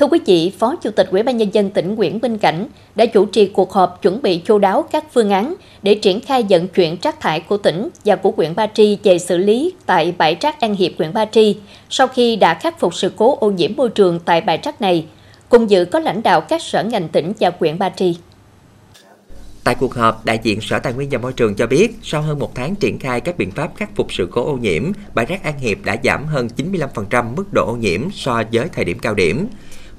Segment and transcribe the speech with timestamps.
[0.00, 3.06] Thưa quý vị, Phó Chủ tịch Ủy ban nhân dân tỉnh Nguyễn Minh Cảnh đã
[3.06, 6.68] chủ trì cuộc họp chuẩn bị chu đáo các phương án để triển khai vận
[6.68, 10.36] chuyển rác thải của tỉnh và của huyện Ba Tri về xử lý tại bãi
[10.40, 11.56] rác An Hiệp huyện Ba Tri
[11.90, 15.06] sau khi đã khắc phục sự cố ô nhiễm môi trường tại bãi rác này.
[15.48, 18.16] Cùng dự có lãnh đạo các sở ngành tỉnh và huyện Ba Tri.
[19.64, 22.38] Tại cuộc họp, đại diện Sở Tài nguyên và Môi trường cho biết, sau hơn
[22.38, 25.44] một tháng triển khai các biện pháp khắc phục sự cố ô nhiễm, bãi rác
[25.44, 29.14] An Hiệp đã giảm hơn 95% mức độ ô nhiễm so với thời điểm cao
[29.14, 29.46] điểm.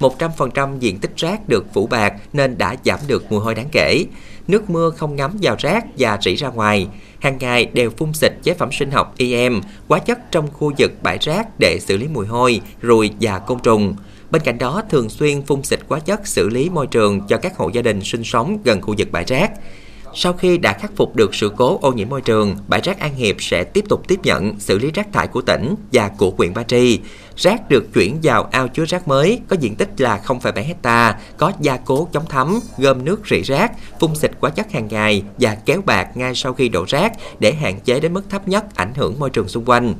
[0.01, 4.05] 100% diện tích rác được phủ bạc nên đã giảm được mùi hôi đáng kể.
[4.47, 6.87] Nước mưa không ngấm vào rác và rỉ ra ngoài.
[7.19, 10.91] Hàng ngày đều phun xịt chế phẩm sinh học EM, hóa chất trong khu vực
[11.03, 13.95] bãi rác để xử lý mùi hôi, ruồi và côn trùng.
[14.31, 17.57] Bên cạnh đó, thường xuyên phun xịt hóa chất xử lý môi trường cho các
[17.57, 19.51] hộ gia đình sinh sống gần khu vực bãi rác.
[20.13, 23.15] Sau khi đã khắc phục được sự cố ô nhiễm môi trường, bãi rác An
[23.15, 26.53] Hiệp sẽ tiếp tục tiếp nhận xử lý rác thải của tỉnh và của huyện
[26.53, 26.99] Ba Tri.
[27.37, 31.51] Rác được chuyển vào ao chứa rác mới có diện tích là 0,7 hecta, có
[31.59, 35.57] gia cố chống thấm, gom nước rỉ rác, phun xịt hóa chất hàng ngày và
[35.65, 38.93] kéo bạc ngay sau khi đổ rác để hạn chế đến mức thấp nhất ảnh
[38.95, 39.93] hưởng môi trường xung quanh.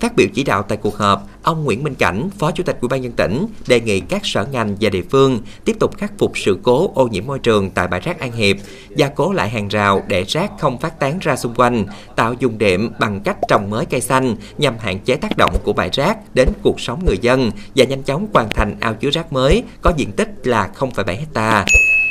[0.00, 2.88] Phát biểu chỉ đạo tại cuộc họp, ông Nguyễn Minh Cảnh, Phó Chủ tịch Ủy
[2.88, 6.38] ban nhân tỉnh, đề nghị các sở ngành và địa phương tiếp tục khắc phục
[6.38, 8.56] sự cố ô nhiễm môi trường tại bãi rác An Hiệp,
[8.96, 12.58] gia cố lại hàng rào để rác không phát tán ra xung quanh, tạo dùng
[12.58, 16.34] đệm bằng cách trồng mới cây xanh nhằm hạn chế tác động của bãi rác
[16.34, 19.92] đến cuộc sống người dân và nhanh chóng hoàn thành ao chứa rác mới có
[19.96, 21.64] diện tích là 0,7 hectare.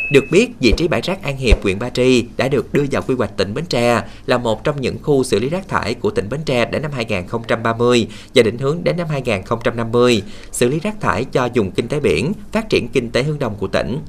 [0.10, 3.02] Được biết, vị trí bãi rác An Hiệp, huyện Ba Tri đã được đưa vào
[3.02, 6.10] quy hoạch tỉnh Bến Tre là một trong những khu xử lý rác thải của
[6.10, 11.02] tỉnh Bến Tre đến năm 2030 và định hướng đến năm 2050, xử lý rác
[11.02, 14.00] thải cho dùng kinh tế biển, phát triển kinh tế hướng đông của tỉnh.